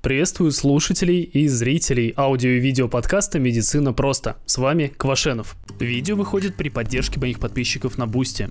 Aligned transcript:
Приветствую 0.00 0.52
слушателей 0.52 1.22
и 1.22 1.48
зрителей 1.48 2.14
аудио 2.16 2.50
и 2.50 2.60
видео 2.60 2.86
подкаста 2.86 3.40
«Медицина 3.40 3.92
просто». 3.92 4.36
С 4.46 4.56
вами 4.56 4.92
Квашенов. 4.96 5.56
Видео 5.80 6.14
выходит 6.14 6.54
при 6.54 6.68
поддержке 6.68 7.18
моих 7.18 7.40
подписчиков 7.40 7.98
на 7.98 8.06
Boosty. 8.06 8.48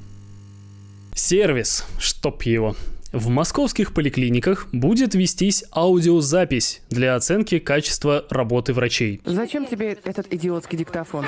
Сервис, 1.15 1.86
чтоб 1.99 2.44
его. 2.44 2.75
В 3.13 3.29
московских 3.29 3.94
поликлиниках 3.94 4.68
будет 4.73 5.15
вестись 5.15 5.63
аудиозапись 5.71 6.81
для 6.89 7.15
оценки 7.15 7.59
качества 7.59 8.25
работы 8.29 8.73
врачей. 8.73 9.21
Зачем 9.23 9.66
тебе 9.66 9.98
этот 10.04 10.34
идиотский 10.34 10.77
диктофон? 10.77 11.25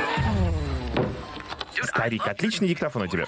Старик, 1.82 2.28
отличный 2.28 2.68
диктофон 2.68 3.04
у 3.04 3.08
тебя. 3.08 3.26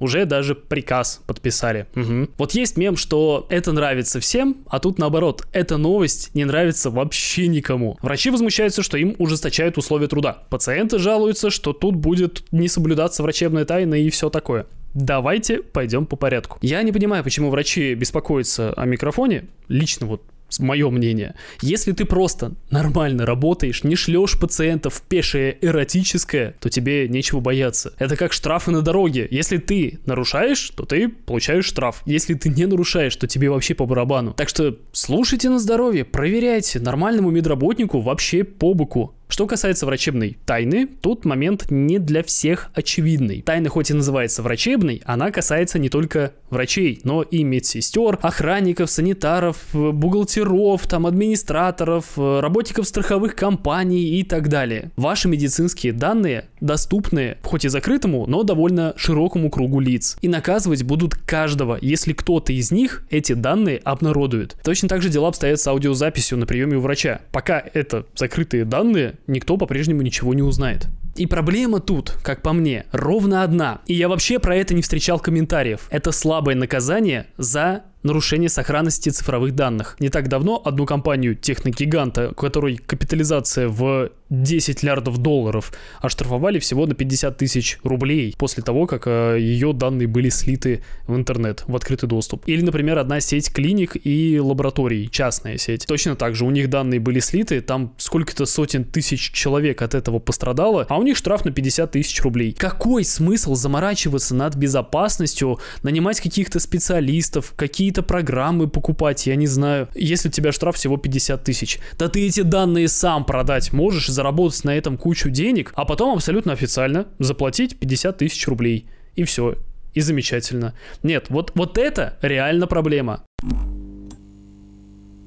Уже 0.00 0.24
даже 0.24 0.54
приказ 0.54 1.20
подписали. 1.26 1.86
Мгм. 1.94 2.30
Вот 2.38 2.52
есть 2.52 2.76
мем, 2.76 2.96
что 2.96 3.46
это 3.50 3.72
нравится 3.72 4.20
всем, 4.20 4.58
а 4.68 4.78
тут 4.78 4.98
наоборот, 4.98 5.46
эта 5.52 5.76
новость 5.76 6.34
не 6.34 6.44
нравится 6.44 6.90
вообще 6.90 7.48
никому. 7.48 7.98
Врачи 8.02 8.30
возмущаются, 8.30 8.82
что 8.82 8.98
им 8.98 9.14
ужесточают 9.18 9.78
условия 9.78 10.08
труда. 10.08 10.44
Пациенты 10.50 10.98
жалуются, 10.98 11.50
что 11.50 11.72
тут 11.72 11.96
будет 11.96 12.44
не 12.52 12.68
соблюдаться 12.68 13.22
врачебная 13.22 13.64
тайна 13.64 13.94
и 13.94 14.10
все 14.10 14.30
такое. 14.30 14.66
Давайте 14.94 15.62
пойдем 15.62 16.06
по 16.06 16.16
порядку. 16.16 16.58
Я 16.62 16.82
не 16.82 16.92
понимаю, 16.92 17.22
почему 17.22 17.50
врачи 17.50 17.94
беспокоятся 17.94 18.72
о 18.72 18.84
микрофоне. 18.86 19.44
Лично 19.68 20.06
вот 20.06 20.22
мое 20.58 20.90
мнение. 20.90 21.34
Если 21.60 21.92
ты 21.92 22.04
просто 22.04 22.54
нормально 22.70 23.26
работаешь, 23.26 23.84
не 23.84 23.96
шлешь 23.96 24.38
пациентов 24.38 25.02
пешее 25.08 25.58
эротическое, 25.60 26.54
то 26.60 26.70
тебе 26.70 27.08
нечего 27.08 27.40
бояться. 27.40 27.92
Это 27.98 28.16
как 28.16 28.32
штрафы 28.32 28.70
на 28.70 28.82
дороге. 28.82 29.28
Если 29.30 29.58
ты 29.58 30.00
нарушаешь, 30.06 30.70
то 30.70 30.84
ты 30.84 31.08
получаешь 31.08 31.66
штраф. 31.66 32.02
Если 32.06 32.34
ты 32.34 32.48
не 32.48 32.66
нарушаешь, 32.66 33.14
то 33.16 33.26
тебе 33.26 33.50
вообще 33.50 33.74
по 33.74 33.86
барабану. 33.86 34.32
Так 34.32 34.48
что 34.48 34.76
слушайте 34.92 35.50
на 35.50 35.58
здоровье, 35.58 36.04
проверяйте. 36.04 36.80
Нормальному 36.80 37.30
медработнику 37.30 38.00
вообще 38.00 38.44
по 38.44 38.74
боку. 38.74 39.14
Что 39.28 39.46
касается 39.46 39.86
врачебной 39.86 40.38
тайны, 40.46 40.86
тут 40.86 41.24
момент 41.24 41.70
не 41.70 41.98
для 41.98 42.22
всех 42.22 42.70
очевидный. 42.74 43.42
Тайна 43.42 43.68
хоть 43.68 43.90
и 43.90 43.94
называется 43.94 44.42
врачебной, 44.42 45.02
она 45.04 45.30
касается 45.30 45.78
не 45.78 45.90
только 45.90 46.32
врачей, 46.50 47.00
но 47.04 47.22
и 47.22 47.44
медсестер, 47.44 48.18
охранников, 48.22 48.90
санитаров, 48.90 49.58
бухгалтеров, 49.72 50.86
там, 50.86 51.06
администраторов, 51.06 52.16
работников 52.16 52.88
страховых 52.88 53.36
компаний 53.36 54.18
и 54.18 54.22
так 54.22 54.48
далее. 54.48 54.90
Ваши 54.96 55.28
медицинские 55.28 55.92
данные 55.92 56.46
доступны, 56.60 57.36
хоть 57.42 57.66
и 57.66 57.68
закрытому, 57.68 58.26
но 58.26 58.42
довольно 58.42 58.94
широкому 58.96 59.50
кругу 59.50 59.80
лиц. 59.80 60.16
И 60.22 60.28
наказывать 60.28 60.82
будут 60.84 61.14
каждого, 61.14 61.78
если 61.80 62.14
кто-то 62.14 62.52
из 62.54 62.70
них 62.70 63.04
эти 63.10 63.34
данные 63.34 63.78
обнародует. 63.84 64.56
Точно 64.64 64.88
так 64.88 65.02
же 65.02 65.10
дела 65.10 65.28
обстоят 65.28 65.60
с 65.60 65.66
аудиозаписью 65.66 66.38
на 66.38 66.46
приеме 66.46 66.78
у 66.78 66.80
врача. 66.80 67.20
Пока 67.30 67.62
это 67.74 68.06
закрытые 68.16 68.64
данные, 68.64 69.16
никто 69.28 69.56
по-прежнему 69.56 70.02
ничего 70.02 70.34
не 70.34 70.42
узнает. 70.42 70.88
И 71.14 71.26
проблема 71.26 71.80
тут, 71.80 72.16
как 72.22 72.42
по 72.42 72.52
мне, 72.52 72.86
ровно 72.92 73.42
одна. 73.42 73.80
И 73.86 73.94
я 73.94 74.08
вообще 74.08 74.38
про 74.38 74.56
это 74.56 74.74
не 74.74 74.82
встречал 74.82 75.18
комментариев. 75.18 75.88
Это 75.90 76.12
слабое 76.12 76.54
наказание 76.54 77.26
за 77.36 77.82
нарушение 78.02 78.48
сохранности 78.48 79.10
цифровых 79.10 79.54
данных. 79.54 79.96
Не 79.98 80.08
так 80.08 80.28
давно 80.28 80.62
одну 80.64 80.86
компанию 80.86 81.34
техногиганта, 81.34 82.30
у 82.30 82.34
которой 82.34 82.76
капитализация 82.76 83.68
в 83.68 84.10
10 84.30 84.82
миллиардов 84.82 85.18
долларов, 85.18 85.72
оштрафовали 86.00 86.58
всего 86.58 86.86
на 86.86 86.94
50 86.94 87.36
тысяч 87.36 87.78
рублей 87.82 88.34
после 88.38 88.62
того, 88.62 88.86
как 88.86 89.06
э, 89.06 89.36
ее 89.40 89.72
данные 89.72 90.06
были 90.06 90.28
слиты 90.28 90.82
в 91.06 91.16
интернет, 91.16 91.64
в 91.66 91.74
открытый 91.74 92.08
доступ. 92.08 92.46
Или, 92.46 92.62
например, 92.62 92.98
одна 92.98 93.20
сеть 93.20 93.52
клиник 93.52 93.96
и 94.04 94.38
лабораторий, 94.38 95.08
частная 95.10 95.58
сеть. 95.58 95.86
Точно 95.86 96.16
так 96.16 96.34
же, 96.34 96.44
у 96.44 96.50
них 96.50 96.68
данные 96.68 97.00
были 97.00 97.20
слиты, 97.20 97.60
там 97.60 97.94
сколько-то 97.98 98.46
сотен 98.46 98.84
тысяч 98.84 99.32
человек 99.32 99.82
от 99.82 99.94
этого 99.94 100.18
пострадало, 100.18 100.86
а 100.88 100.98
у 100.98 101.02
них 101.02 101.16
штраф 101.16 101.44
на 101.44 101.50
50 101.50 101.92
тысяч 101.92 102.22
рублей. 102.22 102.52
Какой 102.52 103.04
смысл 103.04 103.54
заморачиваться 103.54 104.34
над 104.34 104.56
безопасностью, 104.56 105.58
нанимать 105.82 106.20
каких-то 106.20 106.60
специалистов, 106.60 107.54
какие-то 107.56 108.02
программы 108.02 108.68
покупать, 108.68 109.26
я 109.26 109.36
не 109.36 109.46
знаю, 109.46 109.88
если 109.94 110.28
у 110.28 110.32
тебя 110.32 110.52
штраф 110.52 110.76
всего 110.76 110.96
50 110.96 111.42
тысяч? 111.42 111.78
Да 111.98 112.08
ты 112.08 112.26
эти 112.26 112.42
данные 112.42 112.88
сам 112.88 113.24
продать 113.24 113.72
можешь, 113.72 114.08
заработать 114.18 114.64
на 114.64 114.76
этом 114.76 114.96
кучу 114.96 115.30
денег, 115.30 115.72
а 115.76 115.84
потом 115.84 116.12
абсолютно 116.12 116.52
официально 116.52 117.06
заплатить 117.20 117.78
50 117.78 118.18
тысяч 118.18 118.48
рублей. 118.48 118.86
И 119.14 119.22
все. 119.22 119.54
И 119.94 120.00
замечательно. 120.00 120.74
Нет, 121.04 121.26
вот, 121.28 121.52
вот 121.54 121.78
это 121.78 122.18
реально 122.20 122.66
проблема. 122.66 123.22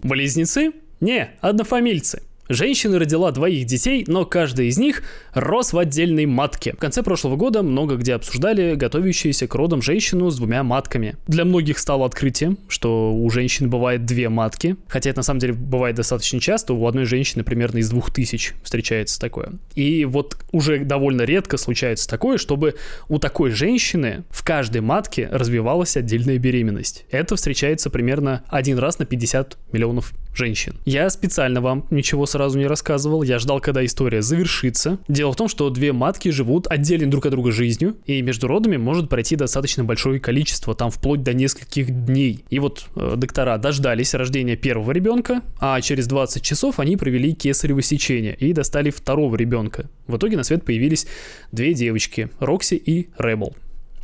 Близнецы? 0.04 0.74
Не, 1.00 1.32
однофамильцы. 1.40 2.24
Женщина 2.54 3.00
родила 3.00 3.32
двоих 3.32 3.66
детей, 3.66 4.04
но 4.08 4.26
каждый 4.26 4.68
из 4.68 4.78
них 4.78 5.04
рос 5.34 5.72
в 5.72 5.78
отдельной 5.78 6.26
матке. 6.26 6.74
В 6.74 6.80
конце 6.80 7.02
прошлого 7.02 7.38
года 7.38 7.64
много 7.64 7.96
где 7.96 8.14
обсуждали 8.14 8.76
готовящуюся 8.76 9.48
к 9.48 9.56
родам 9.56 9.82
женщину 9.82 10.30
с 10.30 10.36
двумя 10.36 10.62
матками. 10.62 11.16
Для 11.28 11.46
многих 11.46 11.80
стало 11.80 12.06
открытием, 12.06 12.58
что 12.68 13.14
у 13.14 13.30
женщин 13.30 13.70
бывает 13.70 14.04
две 14.04 14.28
матки, 14.28 14.76
хотя 14.90 15.12
это 15.12 15.20
на 15.20 15.24
самом 15.24 15.40
деле 15.40 15.54
бывает 15.54 15.96
достаточно 15.96 16.42
часто, 16.42 16.74
у 16.74 16.86
одной 16.88 17.06
женщины 17.06 17.46
примерно 17.46 17.78
из 17.78 17.90
двух 17.90 18.12
тысяч 18.12 18.54
встречается 18.64 19.18
такое. 19.18 19.54
И 19.76 20.04
вот 20.04 20.36
уже 20.52 20.80
довольно 20.80 21.22
редко 21.22 21.56
случается 21.56 22.10
такое, 22.10 22.38
чтобы 22.38 22.76
у 23.08 23.18
такой 23.18 23.52
женщины 23.52 24.26
в 24.30 24.44
каждой 24.44 24.82
матке 24.82 25.30
развивалась 25.32 25.96
отдельная 25.96 26.38
беременность. 26.38 27.06
Это 27.12 27.38
встречается 27.38 27.90
примерно 27.90 28.44
один 28.50 28.78
раз 28.78 29.00
на 29.00 29.06
50 29.06 29.58
миллионов 29.72 30.12
женщин. 30.34 30.76
Я 30.86 31.10
специально 31.10 31.62
вам 31.62 31.86
ничего 31.90 32.26
сразу 32.26 32.58
не 32.58 32.68
рассказывал, 32.68 33.24
я 33.24 33.40
ждал, 33.40 33.60
когда 33.60 33.84
история 33.86 34.22
завершится. 34.22 35.00
Дело 35.08 35.34
в 35.34 35.36
том, 35.36 35.48
что 35.48 35.70
две 35.70 35.94
матки 35.94 36.30
живут 36.30 36.68
отдельно 36.70 37.10
друг 37.10 37.26
от 37.26 37.32
друга 37.32 37.52
жизнью, 37.52 37.98
и 38.06 38.22
между 38.22 38.48
родами 38.48 38.78
может 38.78 39.10
пройти 39.10 39.36
достаточно 39.36 39.84
большое 39.84 40.20
количество, 40.20 40.74
там 40.76 40.90
вплоть 40.90 41.24
до 41.24 41.34
нескольких 41.34 41.92
дней. 42.06 42.44
И 42.50 42.60
вот 42.60 42.86
э, 42.96 43.16
доктора 43.18 43.58
дождались 43.58 44.14
рождения 44.14 44.56
первого 44.56 44.92
ребенка, 44.92 45.42
а 45.60 45.80
через 45.82 46.08
20 46.08 46.42
часов 46.42 46.80
они 46.80 46.98
провели 46.98 47.34
кесарево 47.34 47.82
сечение 47.82 48.36
и 48.36 48.54
достали 48.54 48.90
второго 48.90 49.36
ребенка. 49.36 49.90
В 50.08 50.18
итоге 50.18 50.38
на 50.38 50.44
свет 50.44 50.64
появились 50.64 51.08
две 51.52 51.74
девочки, 51.74 52.30
Рокси 52.40 52.76
и 52.76 53.10
Ребл. 53.18 53.56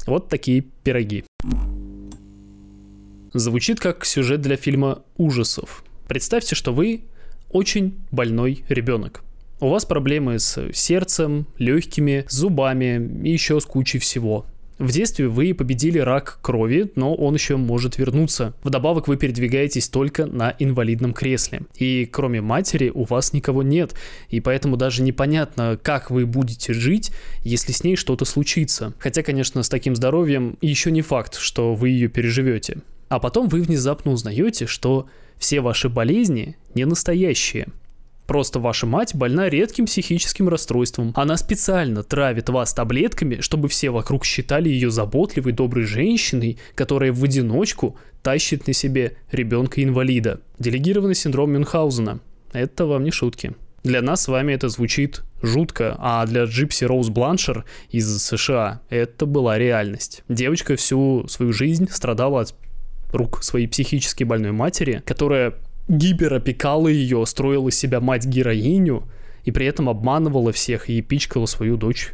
Вот 0.06 0.30
такие 0.30 0.62
пироги. 0.62 1.26
Звучит 3.34 3.80
как 3.80 4.06
сюжет 4.06 4.42
для 4.42 4.56
фильма 4.56 5.04
ужасов. 5.18 5.84
Представьте, 6.08 6.56
что 6.56 6.74
вы 6.74 7.04
очень 7.50 7.96
больной 8.12 8.64
ребенок. 8.70 9.24
У 9.60 9.70
вас 9.70 9.86
проблемы 9.86 10.40
с 10.40 10.72
сердцем, 10.74 11.48
легкими, 11.58 12.26
зубами 12.30 13.10
и 13.24 13.32
еще 13.32 13.60
с 13.60 13.66
кучей 13.66 14.00
всего. 14.00 14.46
В 14.78 14.92
детстве 14.92 15.28
вы 15.28 15.56
победили 15.56 15.98
рак 15.98 16.38
крови, 16.44 16.92
но 16.94 17.16
он 17.16 17.34
еще 17.34 17.58
может 17.58 17.98
вернуться. 17.98 18.54
Вдобавок 18.62 19.08
вы 19.08 19.18
передвигаетесь 19.18 19.90
только 19.90 20.28
на 20.28 20.56
инвалидном 20.60 21.14
кресле. 21.14 21.62
И 21.80 22.06
кроме 22.06 22.42
матери 22.42 22.92
у 22.94 23.04
вас 23.04 23.34
никого 23.34 23.64
нет. 23.64 23.96
И 24.30 24.40
поэтому 24.40 24.78
даже 24.78 25.02
непонятно, 25.02 25.80
как 25.82 26.12
вы 26.12 26.28
будете 26.28 26.74
жить, 26.74 27.12
если 27.42 27.72
с 27.72 27.84
ней 27.84 27.96
что-то 27.96 28.24
случится. 28.26 28.94
Хотя, 29.00 29.24
конечно, 29.24 29.64
с 29.64 29.70
таким 29.70 29.96
здоровьем 29.96 30.58
еще 30.62 30.92
не 30.92 31.02
факт, 31.02 31.36
что 31.36 31.74
вы 31.74 31.90
ее 31.90 32.08
переживете. 32.08 32.78
А 33.10 33.20
потом 33.20 33.48
вы 33.48 33.62
внезапно 33.62 34.12
узнаете, 34.12 34.68
что 34.68 35.08
все 35.38 35.62
ваши 35.62 35.90
болезни 35.90 36.58
не 36.74 36.86
настоящие. 36.86 37.68
Просто 38.26 38.60
ваша 38.60 38.86
мать 38.86 39.16
больна 39.16 39.50
редким 39.50 39.86
психическим 39.86 40.50
расстройством. 40.50 41.14
Она 41.16 41.38
специально 41.38 42.04
травит 42.04 42.50
вас 42.50 42.74
таблетками, 42.74 43.40
чтобы 43.40 43.70
все 43.70 43.90
вокруг 43.90 44.26
считали 44.26 44.68
ее 44.68 44.92
заботливой, 44.92 45.54
доброй 45.54 45.86
женщиной, 45.86 46.58
которая 46.76 47.14
в 47.14 47.24
одиночку 47.24 47.96
тащит 48.22 48.68
на 48.68 48.74
себе 48.74 49.16
ребенка-инвалида. 49.32 50.42
Делегированный 50.60 51.16
синдром 51.16 51.54
Мюнхгаузена. 51.54 52.20
Это 52.52 52.86
вам 52.86 53.06
не 53.06 53.12
шутки. 53.12 53.54
Для 53.84 54.02
нас 54.02 54.24
с 54.24 54.28
вами 54.28 54.52
это 54.52 54.68
звучит 54.68 55.24
жутко, 55.42 55.96
а 56.00 56.26
для 56.26 56.44
Джипси 56.44 56.84
Роуз 56.84 57.08
Бланшер 57.08 57.64
из 57.90 58.22
США 58.22 58.82
это 58.90 59.26
была 59.26 59.58
реальность. 59.58 60.24
Девочка 60.28 60.76
всю 60.76 61.26
свою 61.30 61.54
жизнь 61.54 61.88
страдала 61.90 62.42
от 62.42 62.54
рук 63.12 63.44
своей 63.44 63.68
психически 63.68 64.24
больной 64.24 64.52
матери, 64.52 65.02
которая 65.06 65.54
гиперопекала 65.88 66.88
ее, 66.88 67.26
строила 67.26 67.72
себя 67.72 68.00
мать-героиню 68.02 69.04
и 69.44 69.52
при 69.52 69.66
этом 69.66 69.90
обманывала 69.90 70.52
всех 70.52 70.90
и 70.90 71.02
пичкала 71.02 71.46
свою 71.46 71.78
дочь 71.78 72.14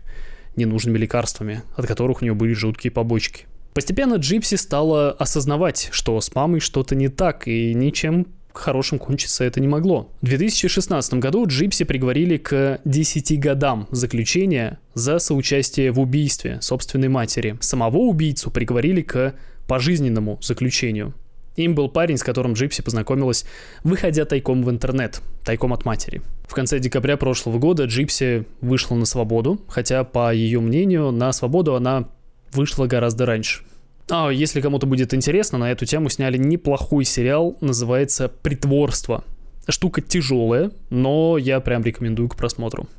ненужными 0.56 0.98
лекарствами, 0.98 1.64
от 1.76 1.88
которых 1.88 2.22
у 2.22 2.26
нее 2.26 2.36
были 2.36 2.54
жуткие 2.54 2.92
побочки. 2.92 3.46
Постепенно 3.74 4.16
Джипси 4.16 4.56
стала 4.56 5.12
осознавать, 5.12 5.90
что 5.92 6.20
с 6.22 6.34
мамой 6.36 6.60
что-то 6.60 6.94
не 6.94 7.08
так, 7.08 7.48
и 7.48 7.74
ничем 7.74 8.28
хорошим 8.54 9.00
кончиться 9.00 9.44
это 9.44 9.60
не 9.60 9.68
могло. 9.68 10.12
В 10.22 10.26
2016 10.26 11.16
году 11.16 11.46
Джипси 11.48 11.86
приговорили 11.86 12.38
к 12.38 12.80
10 12.86 13.40
годам 13.40 13.88
заключения 13.90 14.80
за 14.94 15.18
соучастие 15.18 15.92
в 15.92 16.00
убийстве 16.00 16.60
собственной 16.62 17.10
матери. 17.10 17.58
Самого 17.62 17.98
убийцу 17.98 18.52
приговорили 18.52 19.02
к 19.02 19.34
пожизненному 19.68 20.40
заключению. 20.42 21.14
Им 21.56 21.76
был 21.76 21.88
парень, 21.88 22.18
с 22.18 22.24
которым 22.24 22.54
Джипси 22.54 22.82
познакомилась, 22.82 23.46
выходя 23.84 24.26
тайком 24.26 24.64
в 24.64 24.70
интернет, 24.72 25.22
тайком 25.46 25.72
от 25.74 25.86
матери. 25.86 26.22
В 26.48 26.56
конце 26.56 26.80
декабря 26.80 27.16
прошлого 27.16 27.60
года 27.60 27.86
Джипси 27.86 28.46
вышла 28.62 28.96
на 28.96 29.06
свободу, 29.06 29.62
хотя, 29.68 30.04
по 30.04 30.34
ее 30.34 30.60
мнению, 30.62 31.12
на 31.12 31.32
свободу 31.32 31.76
она 31.76 32.10
вышла 32.52 32.88
гораздо 32.88 33.26
раньше. 33.26 33.64
А 34.10 34.30
если 34.30 34.62
кому-то 34.62 34.86
будет 34.88 35.14
интересно, 35.14 35.58
на 35.58 35.72
эту 35.72 35.86
тему 35.86 36.10
сняли 36.10 36.38
неплохой 36.38 37.06
сериал, 37.06 37.56
называется 37.62 38.30
«Притворство». 38.30 39.24
Штука 39.68 40.02
тяжелая, 40.02 40.72
но 40.90 41.38
я 41.38 41.60
прям 41.62 41.84
рекомендую 41.84 42.28
к 42.30 42.36
просмотру. 42.36 42.90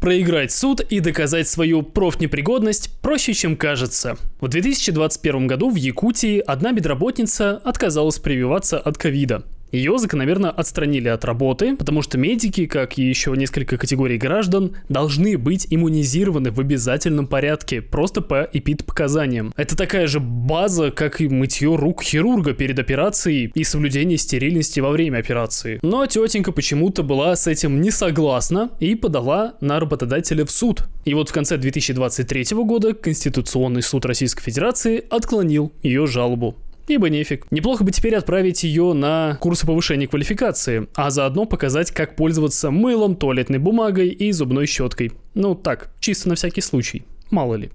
Проиграть 0.00 0.50
суд 0.50 0.80
и 0.80 1.00
доказать 1.00 1.46
свою 1.46 1.82
профнепригодность 1.82 2.98
проще, 3.02 3.34
чем 3.34 3.54
кажется. 3.54 4.16
В 4.40 4.48
2021 4.48 5.46
году 5.46 5.68
в 5.68 5.74
Якутии 5.74 6.38
одна 6.38 6.72
медработница 6.72 7.60
отказалась 7.64 8.18
прививаться 8.18 8.78
от 8.78 8.96
ковида. 8.96 9.44
Ее 9.72 9.98
закономерно 9.98 10.50
отстранили 10.50 11.08
от 11.08 11.24
работы, 11.24 11.76
потому 11.76 12.02
что 12.02 12.18
медики, 12.18 12.66
как 12.66 12.98
и 12.98 13.02
еще 13.02 13.32
несколько 13.36 13.78
категорий 13.78 14.18
граждан, 14.18 14.76
должны 14.88 15.38
быть 15.38 15.66
иммунизированы 15.70 16.50
в 16.50 16.58
обязательном 16.58 17.26
порядке, 17.26 17.80
просто 17.80 18.20
по 18.20 18.48
эпид-показаниям. 18.52 19.52
Это 19.56 19.76
такая 19.76 20.06
же 20.06 20.18
база, 20.18 20.90
как 20.90 21.20
и 21.20 21.28
мытье 21.28 21.76
рук 21.76 22.02
хирурга 22.02 22.52
перед 22.52 22.78
операцией 22.78 23.52
и 23.54 23.64
соблюдение 23.64 24.18
стерильности 24.18 24.80
во 24.80 24.90
время 24.90 25.18
операции. 25.18 25.78
Но 25.82 26.04
тетенька 26.06 26.52
почему-то 26.52 27.02
была 27.02 27.36
с 27.36 27.46
этим 27.46 27.80
не 27.80 27.90
согласна 27.90 28.70
и 28.80 28.94
подала 28.94 29.54
на 29.60 29.78
работодателя 29.78 30.44
в 30.44 30.50
суд. 30.50 30.84
И 31.04 31.14
вот 31.14 31.28
в 31.28 31.32
конце 31.32 31.56
2023 31.56 32.56
года 32.64 32.92
Конституционный 32.92 33.82
суд 33.82 34.04
Российской 34.04 34.42
Федерации 34.42 35.04
отклонил 35.10 35.72
ее 35.82 36.06
жалобу 36.06 36.56
ибо 36.94 37.08
нефиг. 37.08 37.46
Неплохо 37.50 37.84
бы 37.84 37.90
теперь 37.90 38.14
отправить 38.14 38.64
ее 38.64 38.92
на 38.92 39.36
курсы 39.40 39.66
повышения 39.66 40.06
квалификации, 40.06 40.88
а 40.94 41.10
заодно 41.10 41.44
показать, 41.44 41.90
как 41.90 42.16
пользоваться 42.16 42.70
мылом, 42.70 43.16
туалетной 43.16 43.58
бумагой 43.58 44.08
и 44.08 44.32
зубной 44.32 44.66
щеткой. 44.66 45.12
Ну 45.34 45.54
так, 45.54 45.92
чисто 46.00 46.28
на 46.28 46.34
всякий 46.34 46.60
случай, 46.60 47.04
мало 47.30 47.54
ли. 47.54 47.70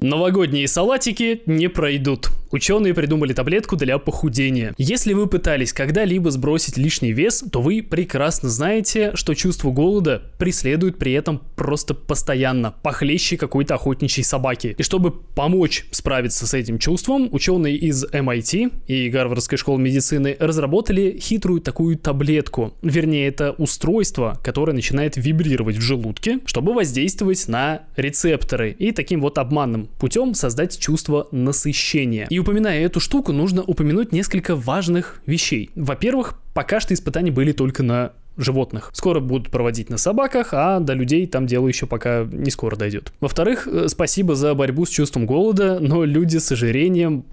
Новогодние 0.00 0.68
салатики 0.68 1.42
не 1.46 1.68
пройдут. 1.68 2.28
Ученые 2.50 2.94
придумали 2.94 3.32
таблетку 3.32 3.76
для 3.76 3.98
похудения. 3.98 4.74
Если 4.78 5.12
вы 5.12 5.26
пытались 5.26 5.72
когда-либо 5.72 6.30
сбросить 6.30 6.76
лишний 6.78 7.12
вес, 7.12 7.44
то 7.52 7.60
вы 7.60 7.82
прекрасно 7.82 8.48
знаете, 8.48 9.12
что 9.14 9.34
чувство 9.34 9.70
голода 9.70 10.22
преследует 10.38 10.98
при 10.98 11.12
этом 11.12 11.42
просто 11.56 11.94
постоянно, 11.94 12.74
похлеще 12.82 13.36
какой-то 13.36 13.74
охотничьей 13.74 14.24
собаки. 14.24 14.74
И 14.78 14.82
чтобы 14.82 15.10
помочь 15.10 15.86
справиться 15.90 16.46
с 16.46 16.54
этим 16.54 16.78
чувством, 16.78 17.28
ученые 17.32 17.76
из 17.76 18.04
MIT 18.04 18.72
и 18.86 19.10
Гарвардской 19.10 19.58
школы 19.58 19.80
медицины 19.80 20.36
разработали 20.40 21.18
хитрую 21.20 21.60
такую 21.60 21.98
таблетку. 21.98 22.74
Вернее, 22.82 23.28
это 23.28 23.52
устройство, 23.52 24.40
которое 24.42 24.72
начинает 24.72 25.16
вибрировать 25.16 25.76
в 25.76 25.80
желудке, 25.80 26.38
чтобы 26.46 26.72
воздействовать 26.72 27.46
на 27.48 27.82
рецепторы 27.96 28.74
и 28.78 28.92
таким 28.92 29.20
вот 29.20 29.38
обманным 29.38 29.88
путем 29.98 30.34
создать 30.34 30.78
чувство 30.78 31.28
насыщения. 31.30 32.26
И 32.30 32.37
упоминая 32.38 32.80
эту 32.84 33.00
штуку, 33.00 33.32
нужно 33.32 33.62
упомянуть 33.62 34.12
несколько 34.12 34.56
важных 34.56 35.20
вещей. 35.26 35.70
Во-первых, 35.74 36.40
пока 36.54 36.80
что 36.80 36.94
испытания 36.94 37.30
были 37.30 37.52
только 37.52 37.82
на 37.82 38.12
животных. 38.38 38.90
Скоро 38.94 39.20
будут 39.20 39.50
проводить 39.50 39.90
на 39.90 39.98
собаках, 39.98 40.50
а 40.52 40.80
до 40.80 40.94
людей 40.94 41.26
там 41.26 41.46
дело 41.46 41.68
еще 41.68 41.86
пока 41.86 42.24
не 42.24 42.50
скоро 42.50 42.76
дойдет. 42.76 43.12
Во-вторых, 43.20 43.66
э, 43.66 43.88
спасибо 43.88 44.34
за 44.34 44.54
борьбу 44.54 44.86
с 44.86 44.90
чувством 44.90 45.26
голода, 45.26 45.78
но 45.80 46.04
люди 46.04 46.38
с 46.38 46.50
ожирением 46.52 47.24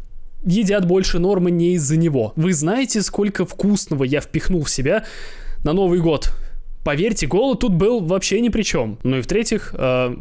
едят 0.44 0.86
больше 0.86 1.20
нормы 1.20 1.52
не 1.52 1.76
из-за 1.76 1.98
него. 1.98 2.34
Вы 2.36 2.54
знаете, 2.54 3.02
сколько 3.02 3.46
вкусного 3.46 4.04
я 4.04 4.20
впихнул 4.20 4.64
в 4.64 4.70
себя 4.70 5.06
на 5.64 5.74
Новый 5.74 6.00
год? 6.00 6.32
Поверьте, 6.84 7.26
голод 7.28 7.62
тут 7.62 7.74
был 7.74 8.00
вообще 8.00 8.42
ни 8.42 8.50
при 8.50 8.64
чем. 8.64 9.00
Ну 9.04 9.18
и 9.18 9.22
в-третьих, 9.22 9.74
э, 9.78 10.16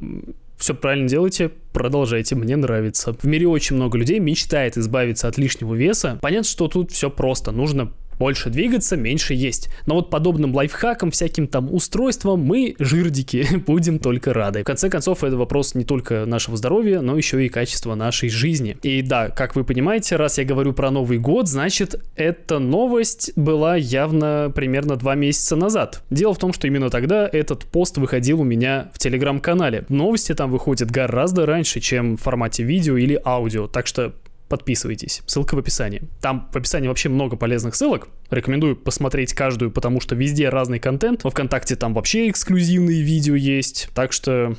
все 0.57 0.75
правильно 0.75 1.09
делаете, 1.09 1.51
продолжайте, 1.73 2.35
мне 2.35 2.57
нравится. 2.57 3.13
В 3.13 3.25
мире 3.25 3.49
очень 3.49 3.77
много 3.77 3.99
людей 3.99 4.19
мечтает 4.19 4.77
избавиться 4.79 5.29
от 5.29 5.39
лишнего 5.39 5.75
веса. 5.75 6.19
Понятно, 6.23 6.49
что 6.49 6.69
тут 6.69 6.93
все 6.93 7.11
просто. 7.11 7.53
Нужно 7.53 7.93
больше 8.19 8.51
двигаться, 8.51 8.97
меньше 8.97 9.35
есть. 9.35 9.69
Но 9.87 9.95
вот 9.95 10.11
подобным 10.11 10.55
лайфхакам, 10.55 11.11
всяким 11.11 11.47
там 11.47 11.73
устройствам 11.73 12.41
мы, 12.41 12.75
жирдики, 12.79 13.47
будем 13.67 13.99
только 13.99 14.33
рады. 14.33 14.63
В 14.63 14.65
конце 14.65 14.89
концов, 14.89 15.25
это 15.25 15.37
вопрос 15.37 15.75
не 15.75 15.85
только 15.85 16.25
нашего 16.27 16.57
здоровья, 16.57 17.01
но 17.01 17.17
еще 17.17 17.45
и 17.45 17.49
качества 17.49 17.95
нашей 17.95 18.29
жизни. 18.29 18.77
И 18.83 19.03
да, 19.03 19.29
как 19.29 19.57
вы 19.57 19.65
понимаете, 19.65 20.17
раз 20.17 20.39
я 20.39 20.45
говорю 20.45 20.73
про 20.73 20.91
Новый 20.91 21.19
год, 21.19 21.49
значит, 21.49 22.01
эта 22.17 22.59
новость 22.59 23.33
была 23.37 23.77
явно 23.77 24.53
примерно 24.55 24.97
два 24.97 25.15
месяца 25.15 25.57
назад. 25.57 26.03
Дело 26.11 26.35
в 26.35 26.39
том, 26.39 26.53
что 26.53 26.67
именно 26.67 26.91
тогда 26.91 27.29
этот 27.31 27.65
пост 27.65 27.99
выходил 27.99 28.41
у 28.41 28.45
меня 28.45 28.91
в 28.93 28.99
телеграм-канале. 28.99 29.85
Новости 29.89 30.35
там 30.35 30.51
выходят 30.51 30.91
гораздо 30.91 31.47
раньше, 31.47 31.81
чем 31.81 32.17
в 32.17 32.21
формате 32.23 32.63
видео 32.63 32.97
или 32.97 33.21
аудио, 33.25 33.67
так 33.67 33.87
что 33.87 34.15
подписывайтесь. 34.55 35.21
Ссылка 35.27 35.57
в 35.57 35.59
описании. 35.59 36.05
Там 36.21 36.49
в 36.53 36.57
описании 36.57 36.87
вообще 36.87 37.09
много 37.09 37.35
полезных 37.35 37.75
ссылок. 37.75 38.07
Рекомендую 38.31 38.77
посмотреть 38.77 39.35
каждую, 39.35 39.73
потому 39.73 40.01
что 40.01 40.15
везде 40.15 40.49
разный 40.49 40.79
контент. 40.79 41.25
Во 41.25 41.31
ВКонтакте 41.31 41.75
там 41.75 41.93
вообще 41.93 42.31
эксклюзивные 42.31 43.03
видео 43.03 43.35
есть. 43.35 43.89
Так 43.97 44.13
что 44.13 44.55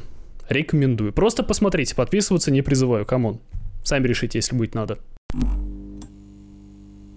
рекомендую. 0.50 1.14
Просто 1.14 1.44
посмотрите, 1.44 1.96
подписываться 1.96 2.52
не 2.52 2.62
призываю, 2.62 3.06
come 3.06 3.25
on. 3.25 3.40
Сами 3.86 4.06
решите, 4.06 4.38
если 4.38 4.54
будет 4.54 4.76
надо. 4.76 5.00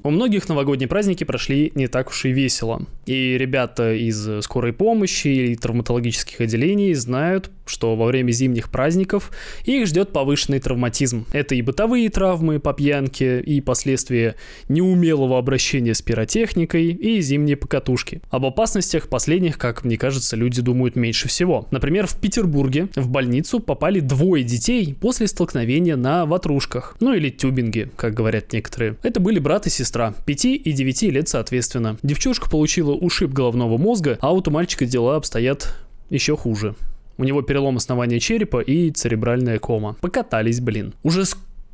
У 0.04 0.10
многих 0.10 0.48
новогодние 0.48 0.86
праздники 0.86 1.24
прошли 1.24 1.72
не 1.74 1.88
так 1.88 2.10
уж 2.10 2.26
и 2.26 2.30
весело. 2.30 2.86
И 3.06 3.36
ребята 3.36 3.92
из 3.92 4.44
скорой 4.44 4.72
помощи 4.72 5.26
и 5.26 5.56
травматологических 5.56 6.40
отделений 6.40 6.94
знают, 6.94 7.50
что 7.68 7.96
во 7.96 8.06
время 8.06 8.32
зимних 8.32 8.70
праздников 8.70 9.30
их 9.64 9.86
ждет 9.86 10.12
повышенный 10.12 10.60
травматизм. 10.60 11.26
Это 11.32 11.54
и 11.54 11.62
бытовые 11.62 12.08
травмы 12.08 12.60
по 12.60 12.72
пьянке, 12.72 13.40
и 13.40 13.60
последствия 13.60 14.36
неумелого 14.68 15.38
обращения 15.38 15.94
с 15.94 16.02
пиротехникой, 16.02 16.92
и 16.92 17.20
зимние 17.20 17.56
покатушки. 17.56 18.22
Об 18.30 18.46
опасностях 18.46 19.08
последних, 19.08 19.58
как 19.58 19.84
мне 19.84 19.96
кажется, 19.96 20.36
люди 20.36 20.62
думают 20.62 20.96
меньше 20.96 21.28
всего. 21.28 21.66
Например, 21.70 22.06
в 22.06 22.16
Петербурге 22.16 22.88
в 22.94 23.08
больницу 23.08 23.60
попали 23.60 24.00
двое 24.00 24.44
детей 24.44 24.94
после 24.98 25.26
столкновения 25.26 25.96
на 25.96 26.24
ватрушках. 26.24 26.96
Ну 27.00 27.12
или 27.12 27.30
тюбинге, 27.30 27.90
как 27.96 28.14
говорят 28.14 28.52
некоторые. 28.52 28.96
Это 29.02 29.20
были 29.20 29.38
брат 29.38 29.66
и 29.66 29.70
сестра 29.70 29.88
сестра, 29.88 30.14
5 30.26 30.44
и 30.44 30.72
9 30.72 31.02
лет 31.02 31.28
соответственно. 31.28 31.96
Девчушка 32.02 32.50
получила 32.50 32.92
ушиб 32.92 33.32
головного 33.32 33.78
мозга, 33.78 34.18
а 34.20 34.30
вот 34.30 34.46
у 34.48 34.50
мальчика 34.50 34.86
дела 34.86 35.16
обстоят 35.16 35.74
еще 36.10 36.36
хуже. 36.36 36.74
У 37.18 37.24
него 37.24 37.42
перелом 37.42 37.76
основания 37.76 38.20
черепа 38.20 38.60
и 38.60 38.90
церебральная 38.90 39.58
кома. 39.58 39.96
Покатались, 40.00 40.60
блин. 40.60 40.94
Уже 41.02 41.24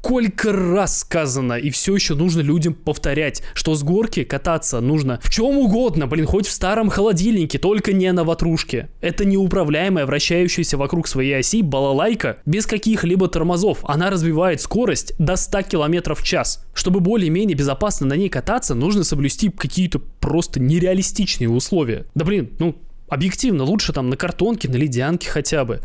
сколько 0.04 0.52
раз 0.52 1.00
сказано, 1.00 1.54
и 1.54 1.70
все 1.70 1.94
еще 1.94 2.14
нужно 2.14 2.42
людям 2.42 2.74
повторять, 2.74 3.42
что 3.54 3.74
с 3.74 3.82
горки 3.82 4.22
кататься 4.24 4.80
нужно 4.80 5.18
в 5.22 5.30
чем 5.30 5.56
угодно, 5.56 6.06
блин, 6.06 6.26
хоть 6.26 6.46
в 6.46 6.50
старом 6.50 6.90
холодильнике, 6.90 7.58
только 7.58 7.94
не 7.94 8.12
на 8.12 8.22
ватрушке. 8.22 8.90
Это 9.00 9.24
неуправляемая, 9.24 10.04
вращающаяся 10.04 10.76
вокруг 10.76 11.08
своей 11.08 11.38
оси 11.38 11.62
балалайка 11.62 12.36
без 12.44 12.66
каких-либо 12.66 13.28
тормозов. 13.28 13.78
Она 13.84 14.10
развивает 14.10 14.60
скорость 14.60 15.14
до 15.18 15.36
100 15.36 15.62
км 15.62 16.14
в 16.14 16.22
час. 16.22 16.66
Чтобы 16.74 17.00
более-менее 17.00 17.56
безопасно 17.56 18.06
на 18.06 18.14
ней 18.14 18.28
кататься, 18.28 18.74
нужно 18.74 19.04
соблюсти 19.04 19.48
какие-то 19.48 20.00
просто 20.20 20.60
нереалистичные 20.60 21.48
условия. 21.48 22.04
Да 22.14 22.26
блин, 22.26 22.50
ну, 22.58 22.76
объективно, 23.08 23.64
лучше 23.64 23.92
там 23.92 24.10
на 24.10 24.16
картонке, 24.16 24.68
на 24.68 24.76
ледянке 24.76 25.28
хотя 25.28 25.64
бы. 25.64 25.80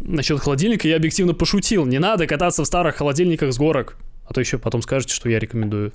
Насчет 0.00 0.40
холодильника 0.40 0.88
я 0.88 0.96
объективно 0.96 1.34
пошутил. 1.34 1.86
Не 1.86 1.98
надо 1.98 2.26
кататься 2.26 2.62
в 2.62 2.66
старых 2.66 2.96
холодильниках 2.96 3.52
с 3.52 3.58
горок. 3.58 3.96
А 4.28 4.34
то 4.34 4.40
еще 4.40 4.58
потом 4.58 4.82
скажете, 4.82 5.14
что 5.14 5.28
я 5.28 5.38
рекомендую. 5.38 5.92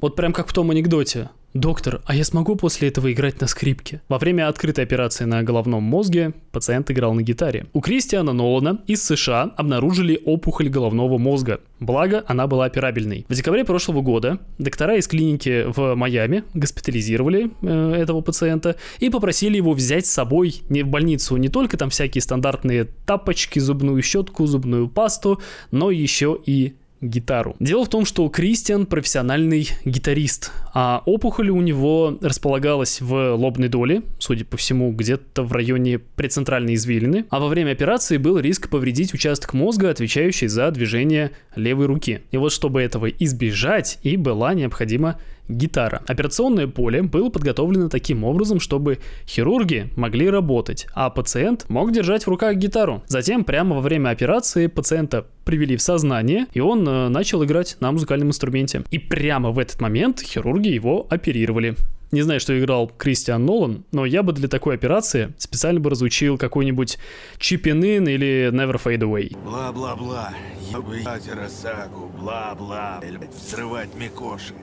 Вот 0.00 0.16
прям 0.16 0.32
как 0.32 0.48
в 0.48 0.52
том 0.52 0.70
анекдоте. 0.70 1.30
«Доктор, 1.54 2.02
а 2.04 2.16
я 2.16 2.24
смогу 2.24 2.56
после 2.56 2.88
этого 2.88 3.12
играть 3.12 3.40
на 3.40 3.46
скрипке?» 3.46 4.02
Во 4.08 4.18
время 4.18 4.48
открытой 4.48 4.82
операции 4.82 5.24
на 5.24 5.44
головном 5.44 5.84
мозге 5.84 6.34
пациент 6.50 6.90
играл 6.90 7.14
на 7.14 7.22
гитаре. 7.22 7.66
У 7.72 7.80
Кристиана 7.80 8.32
Нолана 8.32 8.82
из 8.88 9.04
США 9.04 9.52
обнаружили 9.56 10.20
опухоль 10.24 10.68
головного 10.68 11.16
мозга. 11.16 11.60
Благо, 11.78 12.24
она 12.26 12.48
была 12.48 12.64
операбельной. 12.64 13.24
В 13.28 13.34
декабре 13.34 13.64
прошлого 13.64 14.02
года 14.02 14.40
доктора 14.58 14.96
из 14.96 15.06
клиники 15.06 15.66
в 15.68 15.94
Майами 15.94 16.42
госпитализировали 16.54 17.52
э, 17.62 17.92
этого 18.00 18.20
пациента 18.20 18.74
и 18.98 19.08
попросили 19.08 19.56
его 19.56 19.74
взять 19.74 20.06
с 20.06 20.10
собой 20.10 20.62
не 20.68 20.82
в 20.82 20.88
больницу 20.88 21.36
не 21.36 21.50
только 21.50 21.76
там 21.76 21.88
всякие 21.88 22.22
стандартные 22.22 22.88
тапочки, 23.06 23.60
зубную 23.60 24.02
щетку, 24.02 24.46
зубную 24.46 24.88
пасту, 24.88 25.40
но 25.70 25.92
еще 25.92 26.36
и 26.44 26.74
гитару. 27.08 27.56
Дело 27.60 27.84
в 27.84 27.88
том, 27.88 28.04
что 28.04 28.28
Кристиан 28.28 28.86
профессиональный 28.86 29.68
гитарист, 29.84 30.52
а 30.72 31.02
опухоль 31.06 31.50
у 31.50 31.60
него 31.60 32.18
располагалась 32.20 33.00
в 33.00 33.34
лобной 33.34 33.68
доле, 33.68 34.02
судя 34.18 34.44
по 34.44 34.56
всему, 34.56 34.92
где-то 34.92 35.42
в 35.42 35.52
районе 35.52 35.98
прецентральной 35.98 36.74
извилины, 36.74 37.26
а 37.30 37.40
во 37.40 37.48
время 37.48 37.72
операции 37.72 38.16
был 38.16 38.38
риск 38.38 38.68
повредить 38.68 39.14
участок 39.14 39.54
мозга, 39.54 39.90
отвечающий 39.90 40.48
за 40.48 40.70
движение 40.70 41.32
левой 41.56 41.86
руки. 41.86 42.22
И 42.30 42.36
вот 42.36 42.52
чтобы 42.52 42.82
этого 42.82 43.08
избежать, 43.08 43.98
и 44.02 44.16
была 44.16 44.54
необходима 44.54 45.20
гитара. 45.48 46.02
Операционное 46.06 46.66
поле 46.66 47.02
было 47.02 47.30
подготовлено 47.30 47.88
таким 47.88 48.24
образом, 48.24 48.60
чтобы 48.60 48.98
хирурги 49.26 49.90
могли 49.96 50.30
работать, 50.30 50.86
а 50.94 51.10
пациент 51.10 51.66
мог 51.68 51.92
держать 51.92 52.24
в 52.24 52.28
руках 52.28 52.56
гитару. 52.56 53.02
Затем 53.06 53.44
прямо 53.44 53.76
во 53.76 53.80
время 53.80 54.10
операции 54.10 54.66
пациента 54.66 55.26
привели 55.44 55.76
в 55.76 55.82
сознание, 55.82 56.46
и 56.54 56.60
он 56.60 56.88
э, 56.88 57.08
начал 57.08 57.44
играть 57.44 57.76
на 57.80 57.92
музыкальном 57.92 58.28
инструменте. 58.28 58.82
И 58.90 58.98
прямо 58.98 59.50
в 59.50 59.58
этот 59.58 59.80
момент 59.80 60.20
хирурги 60.20 60.68
его 60.68 61.06
оперировали. 61.10 61.76
Не 62.14 62.22
знаю, 62.22 62.38
что 62.38 62.56
играл 62.56 62.86
Кристиан 62.96 63.44
Нолан, 63.44 63.84
но 63.90 64.06
я 64.06 64.22
бы 64.22 64.32
для 64.32 64.46
такой 64.46 64.76
операции 64.76 65.34
специально 65.36 65.80
бы 65.80 65.90
разучил 65.90 66.38
какой-нибудь 66.38 66.96
In 67.40 68.08
или 68.08 68.50
Never 68.52 68.80
Fade 68.80 69.00
Away. 69.00 69.36
Бла-бла-бла. 69.44 70.32
Ебать 70.70 71.28
Росаку. 71.28 72.12
Бла-бла. 72.16 73.00
Взрывать 73.36 73.94
Микоши. 73.96 74.54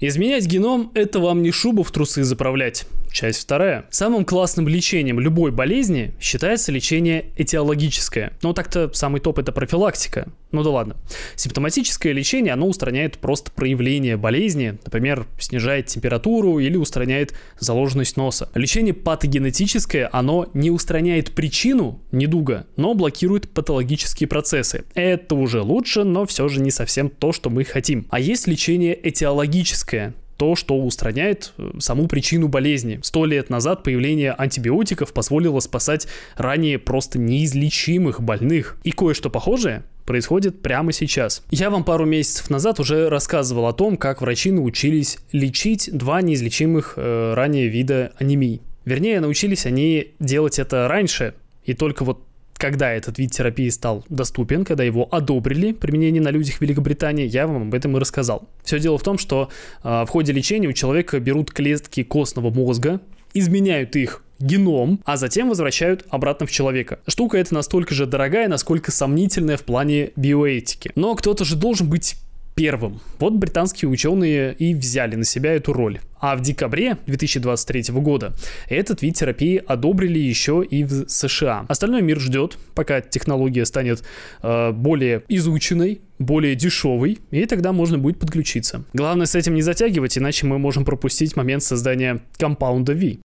Изменять 0.00 0.46
геном– 0.46 0.92
это 0.94 1.18
вам 1.18 1.42
не 1.42 1.50
шубу 1.50 1.82
в 1.82 1.90
трусы 1.90 2.22
заправлять. 2.22 2.86
Часть 3.12 3.42
вторая. 3.42 3.86
Самым 3.90 4.24
классным 4.24 4.68
лечением 4.68 5.20
любой 5.20 5.50
болезни 5.50 6.14
считается 6.20 6.72
лечение 6.72 7.26
этиологическое. 7.36 8.32
Ну 8.42 8.52
так-то 8.52 8.90
самый 8.92 9.20
топ 9.20 9.38
это 9.38 9.52
профилактика. 9.52 10.28
Ну 10.50 10.62
да 10.62 10.70
ладно. 10.70 10.96
Симптоматическое 11.36 12.12
лечение, 12.12 12.52
оно 12.54 12.68
устраняет 12.68 13.18
просто 13.18 13.50
проявление 13.50 14.16
болезни, 14.16 14.78
например, 14.84 15.26
снижает 15.38 15.86
температуру 15.86 16.58
или 16.58 16.76
устраняет 16.76 17.34
заложенность 17.58 18.16
носа. 18.16 18.48
Лечение 18.54 18.94
патогенетическое, 18.94 20.08
оно 20.12 20.48
не 20.54 20.70
устраняет 20.70 21.32
причину 21.34 22.00
недуга, 22.12 22.66
но 22.76 22.94
блокирует 22.94 23.50
патологические 23.50 24.26
процессы. 24.28 24.84
Это 24.94 25.34
уже 25.34 25.60
лучше, 25.60 26.04
но 26.04 26.24
все 26.24 26.48
же 26.48 26.60
не 26.60 26.70
совсем 26.70 27.10
то, 27.10 27.32
что 27.32 27.50
мы 27.50 27.64
хотим. 27.64 28.06
А 28.10 28.18
есть 28.18 28.46
лечение 28.46 28.98
этиологическое, 29.08 30.14
то, 30.38 30.54
что 30.54 30.78
устраняет 30.78 31.52
э, 31.58 31.72
саму 31.80 32.06
причину 32.06 32.48
болезни. 32.48 33.00
Сто 33.02 33.26
лет 33.26 33.50
назад 33.50 33.82
появление 33.82 34.32
антибиотиков 34.32 35.12
позволило 35.12 35.60
спасать 35.60 36.06
ранее 36.36 36.78
просто 36.78 37.18
неизлечимых 37.18 38.22
больных. 38.22 38.78
И 38.84 38.92
кое-что 38.92 39.28
похожее 39.28 39.82
происходит 40.06 40.62
прямо 40.62 40.92
сейчас. 40.92 41.42
Я 41.50 41.68
вам 41.68 41.84
пару 41.84 42.06
месяцев 42.06 42.48
назад 42.48 42.80
уже 42.80 43.10
рассказывал 43.10 43.66
о 43.66 43.72
том, 43.72 43.96
как 43.96 44.22
врачи 44.22 44.52
научились 44.52 45.18
лечить 45.32 45.90
два 45.92 46.22
неизлечимых 46.22 46.94
э, 46.96 47.34
ранее 47.34 47.66
вида 47.66 48.12
анемии. 48.18 48.62
Вернее, 48.84 49.20
научились 49.20 49.66
они 49.66 50.12
делать 50.20 50.58
это 50.58 50.88
раньше, 50.88 51.34
и 51.64 51.74
только 51.74 52.04
вот 52.04 52.27
когда 52.58 52.92
этот 52.92 53.18
вид 53.18 53.30
терапии 53.30 53.68
стал 53.70 54.04
доступен, 54.08 54.64
когда 54.64 54.84
его 54.84 55.08
одобрили 55.10 55.72
применение 55.72 56.20
на 56.20 56.30
людях 56.30 56.56
в 56.56 56.60
Великобритании, 56.60 57.26
я 57.26 57.46
вам 57.46 57.68
об 57.68 57.74
этом 57.74 57.96
и 57.96 58.00
рассказал. 58.00 58.48
Все 58.64 58.78
дело 58.78 58.98
в 58.98 59.02
том, 59.02 59.16
что 59.16 59.48
э, 59.82 60.04
в 60.04 60.08
ходе 60.08 60.32
лечения 60.32 60.68
у 60.68 60.72
человека 60.72 61.20
берут 61.20 61.52
клетки 61.52 62.02
костного 62.02 62.50
мозга, 62.50 63.00
изменяют 63.32 63.96
их 63.96 64.22
геном, 64.40 65.00
а 65.04 65.16
затем 65.16 65.48
возвращают 65.48 66.04
обратно 66.10 66.46
в 66.46 66.50
человека. 66.50 67.00
Штука 67.06 67.38
эта 67.38 67.54
настолько 67.54 67.94
же 67.94 68.06
дорогая, 68.06 68.48
насколько 68.48 68.90
сомнительная 68.90 69.56
в 69.56 69.62
плане 69.62 70.10
биоэтики. 70.16 70.92
Но 70.94 71.14
кто-то 71.14 71.44
же 71.44 71.56
должен 71.56 71.88
быть 71.88 72.16
первым. 72.58 73.00
Вот 73.20 73.34
британские 73.34 73.88
ученые 73.88 74.52
и 74.52 74.74
взяли 74.74 75.14
на 75.14 75.24
себя 75.24 75.54
эту 75.54 75.72
роль. 75.72 76.00
А 76.20 76.34
в 76.34 76.40
декабре 76.40 76.98
2023 77.06 77.94
года 77.94 78.32
этот 78.68 79.00
вид 79.02 79.14
терапии 79.14 79.62
одобрили 79.64 80.18
еще 80.18 80.64
и 80.68 80.82
в 80.82 81.08
США. 81.08 81.66
Остальной 81.68 82.02
мир 82.02 82.18
ждет, 82.18 82.58
пока 82.74 83.00
технология 83.00 83.64
станет 83.64 84.02
э, 84.42 84.72
более 84.72 85.22
изученной, 85.28 86.00
более 86.18 86.56
дешевой, 86.56 87.20
и 87.30 87.46
тогда 87.46 87.70
можно 87.70 87.96
будет 87.96 88.18
подключиться. 88.18 88.82
Главное 88.92 89.26
с 89.26 89.36
этим 89.36 89.54
не 89.54 89.62
затягивать, 89.62 90.18
иначе 90.18 90.44
мы 90.46 90.58
можем 90.58 90.84
пропустить 90.84 91.36
момент 91.36 91.62
создания 91.62 92.22
компаунда 92.38 92.92
V. 92.92 93.18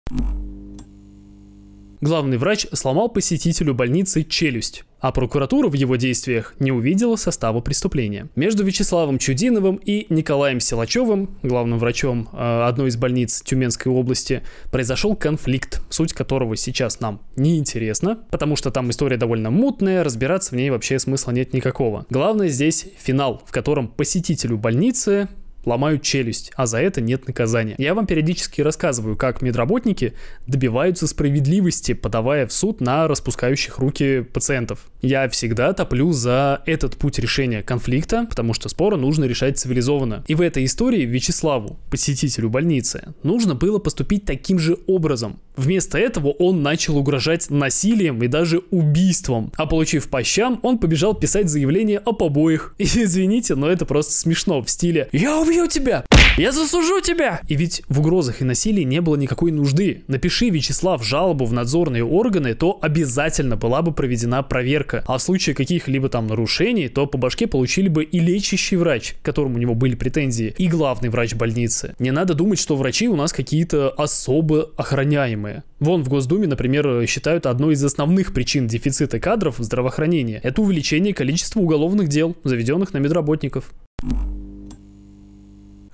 Главный 2.00 2.38
врач 2.38 2.66
сломал 2.72 3.10
посетителю 3.10 3.74
больницы 3.74 4.24
челюсть, 4.24 4.84
а 5.00 5.12
прокуратура 5.12 5.68
в 5.68 5.74
его 5.74 5.96
действиях 5.96 6.54
не 6.58 6.72
увидела 6.72 7.16
состава 7.16 7.60
преступления. 7.60 8.28
Между 8.36 8.64
Вячеславом 8.64 9.18
Чудиновым 9.18 9.76
и 9.76 10.06
Николаем 10.08 10.60
Силачевым, 10.60 11.36
главным 11.42 11.78
врачом 11.78 12.30
э, 12.32 12.62
одной 12.62 12.88
из 12.88 12.96
больниц 12.96 13.42
Тюменской 13.42 13.92
области, 13.92 14.42
произошел 14.70 15.14
конфликт, 15.14 15.82
суть 15.90 16.14
которого 16.14 16.56
сейчас 16.56 17.00
нам 17.00 17.20
не 17.36 17.58
интересна, 17.58 18.18
потому 18.30 18.56
что 18.56 18.70
там 18.70 18.88
история 18.88 19.18
довольно 19.18 19.50
мутная, 19.50 20.02
разбираться 20.02 20.52
в 20.54 20.56
ней 20.56 20.70
вообще 20.70 20.98
смысла 20.98 21.32
нет 21.32 21.52
никакого. 21.52 22.06
Главное 22.08 22.48
здесь 22.48 22.86
финал, 22.98 23.42
в 23.46 23.52
котором 23.52 23.88
посетителю 23.88 24.56
больницы 24.56 25.28
ломают 25.64 26.02
челюсть, 26.02 26.52
а 26.56 26.66
за 26.66 26.80
это 26.80 27.00
нет 27.00 27.26
наказания. 27.26 27.74
Я 27.78 27.94
вам 27.94 28.06
периодически 28.06 28.60
рассказываю, 28.60 29.16
как 29.16 29.42
медработники 29.42 30.14
добиваются 30.46 31.06
справедливости, 31.06 31.92
подавая 31.92 32.46
в 32.46 32.52
суд 32.52 32.80
на 32.80 33.08
распускающих 33.08 33.78
руки 33.78 34.20
пациентов. 34.20 34.90
Я 35.02 35.28
всегда 35.28 35.72
топлю 35.72 36.12
за 36.12 36.62
этот 36.66 36.96
путь 36.96 37.18
решения 37.18 37.62
конфликта, 37.62 38.26
потому 38.28 38.54
что 38.54 38.68
споры 38.68 38.96
нужно 38.96 39.24
решать 39.24 39.58
цивилизованно. 39.58 40.24
И 40.26 40.34
в 40.34 40.40
этой 40.40 40.64
истории 40.64 41.04
Вячеславу, 41.04 41.78
посетителю 41.90 42.50
больницы, 42.50 43.14
нужно 43.22 43.54
было 43.54 43.78
поступить 43.78 44.24
таким 44.24 44.58
же 44.58 44.78
образом. 44.86 45.40
Вместо 45.56 45.98
этого 45.98 46.28
он 46.28 46.62
начал 46.62 46.96
угрожать 46.96 47.50
насилием 47.50 48.22
и 48.22 48.28
даже 48.28 48.62
убийством. 48.70 49.52
А 49.56 49.66
получив 49.66 50.08
по 50.08 50.22
щам, 50.22 50.60
он 50.62 50.78
побежал 50.78 51.14
писать 51.14 51.48
заявление 51.48 51.98
о 51.98 52.12
побоях. 52.12 52.74
И 52.78 52.84
извините, 52.94 53.54
но 53.54 53.68
это 53.68 53.84
просто 53.86 54.12
смешно 54.12 54.62
в 54.62 54.70
стиле 54.70 55.08
«Я 55.12 55.38
убью 55.38 55.66
тебя! 55.66 56.04
Я 56.40 56.52
засужу 56.52 57.02
тебя!» 57.02 57.42
И 57.48 57.54
ведь 57.54 57.82
в 57.90 58.00
угрозах 58.00 58.40
и 58.40 58.44
насилии 58.44 58.82
не 58.82 59.02
было 59.02 59.16
никакой 59.16 59.52
нужды. 59.52 60.04
Напиши, 60.08 60.48
Вячеслав, 60.48 61.04
жалобу 61.04 61.44
в 61.44 61.52
надзорные 61.52 62.02
органы, 62.02 62.54
то 62.54 62.78
обязательно 62.80 63.56
была 63.56 63.82
бы 63.82 63.92
проведена 63.92 64.42
проверка. 64.42 65.04
А 65.06 65.18
в 65.18 65.22
случае 65.22 65.54
каких-либо 65.54 66.08
там 66.08 66.26
нарушений, 66.26 66.88
то 66.88 67.06
по 67.06 67.18
башке 67.18 67.46
получили 67.46 67.88
бы 67.88 68.04
и 68.04 68.18
лечащий 68.20 68.76
врач, 68.76 69.16
к 69.20 69.22
которому 69.22 69.56
у 69.56 69.58
него 69.58 69.74
были 69.74 69.94
претензии, 69.94 70.54
и 70.56 70.66
главный 70.66 71.10
врач 71.10 71.34
больницы. 71.34 71.94
Не 71.98 72.10
надо 72.10 72.32
думать, 72.32 72.58
что 72.58 72.74
врачи 72.74 73.06
у 73.06 73.16
нас 73.16 73.34
какие-то 73.34 73.90
особо 73.90 74.70
охраняемые. 74.78 75.62
Вон 75.78 76.02
в 76.02 76.08
Госдуме, 76.08 76.46
например, 76.46 77.06
считают 77.06 77.44
одной 77.44 77.74
из 77.74 77.84
основных 77.84 78.32
причин 78.32 78.66
дефицита 78.66 79.20
кадров 79.20 79.58
в 79.58 79.62
здравоохранении– 79.62 80.40
это 80.42 80.62
увеличение 80.62 81.12
количества 81.12 81.60
уголовных 81.60 82.08
дел, 82.08 82.34
заведенных 82.44 82.94
на 82.94 82.98
медработников. 82.98 83.72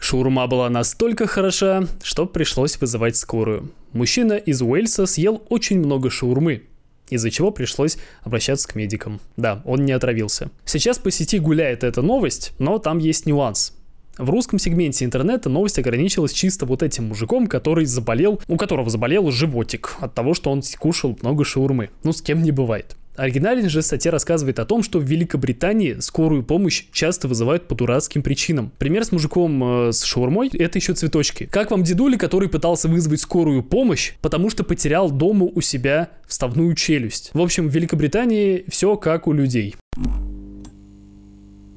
Шаурма 0.06 0.46
была 0.46 0.70
настолько 0.70 1.26
хороша, 1.26 1.88
что 2.00 2.26
пришлось 2.26 2.80
вызывать 2.80 3.16
скорую. 3.16 3.72
Мужчина 3.92 4.34
из 4.34 4.62
Уэльса 4.62 5.04
съел 5.04 5.42
очень 5.48 5.80
много 5.80 6.10
шаурмы, 6.10 6.62
из-за 7.10 7.28
чего 7.32 7.50
пришлось 7.50 7.98
обращаться 8.22 8.68
к 8.68 8.76
медикам. 8.76 9.18
Да, 9.36 9.62
он 9.64 9.84
не 9.84 9.90
отравился. 9.90 10.52
Сейчас 10.64 11.00
по 11.00 11.10
сети 11.10 11.40
гуляет 11.40 11.82
эта 11.82 12.02
новость, 12.02 12.52
но 12.60 12.78
там 12.78 12.98
есть 12.98 13.26
нюанс. 13.26 13.72
В 14.16 14.30
русском 14.30 14.60
сегменте 14.60 15.04
интернета 15.04 15.48
новость 15.48 15.80
ограничилась 15.80 16.32
чисто 16.32 16.66
вот 16.66 16.84
этим 16.84 17.08
мужиком, 17.08 17.48
который 17.48 17.84
заболел, 17.84 18.40
у 18.46 18.56
которого 18.56 18.88
заболел 18.88 19.32
животик 19.32 19.96
от 19.98 20.14
того, 20.14 20.34
что 20.34 20.52
он 20.52 20.62
кушал 20.78 21.18
много 21.20 21.44
шаурмы. 21.44 21.90
Ну, 22.04 22.12
с 22.12 22.22
кем 22.22 22.44
не 22.44 22.52
бывает. 22.52 22.96
Оригинальная 23.16 23.68
же 23.68 23.82
статья 23.82 24.10
рассказывает 24.10 24.58
о 24.58 24.64
том, 24.64 24.82
что 24.82 24.98
в 24.98 25.04
Великобритании 25.04 25.96
скорую 26.00 26.42
помощь 26.42 26.84
часто 26.92 27.28
вызывают 27.28 27.66
по 27.68 27.74
дурацким 27.74 28.22
причинам. 28.22 28.72
Пример 28.78 29.04
с 29.04 29.12
мужиком 29.12 29.88
э, 29.88 29.92
с 29.92 30.02
шаурмой– 30.02 30.50
это 30.52 30.78
еще 30.78 30.92
цветочки. 30.94 31.48
Как 31.50 31.70
вам 31.70 31.82
дедуля, 31.82 32.18
который 32.18 32.48
пытался 32.48 32.88
вызвать 32.88 33.20
скорую 33.20 33.62
помощь, 33.62 34.12
потому 34.20 34.50
что 34.50 34.64
потерял 34.64 35.10
дома 35.10 35.46
у 35.46 35.60
себя 35.60 36.10
вставную 36.26 36.74
челюсть? 36.74 37.30
В 37.32 37.40
общем, 37.40 37.68
в 37.68 37.74
Великобритании 37.74 38.64
все 38.68 38.96
как 38.96 39.26
у 39.26 39.32
людей. 39.32 39.74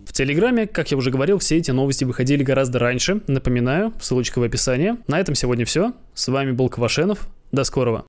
В 0.05 0.13
Телеграме, 0.13 0.67
как 0.67 0.91
я 0.91 0.97
уже 0.97 1.11
говорил, 1.11 1.37
все 1.39 1.57
эти 1.57 1.71
новости 1.71 2.03
выходили 2.03 2.43
гораздо 2.43 2.79
раньше. 2.79 3.21
Напоминаю, 3.27 3.93
ссылочка 4.01 4.39
в 4.39 4.43
описании. 4.43 4.95
На 5.07 5.19
этом 5.19 5.35
сегодня 5.35 5.65
все. 5.65 5.93
С 6.13 6.27
вами 6.27 6.51
был 6.51 6.67
Квашенов. 6.67 7.29
До 7.51 7.63
скорого. 7.63 7.97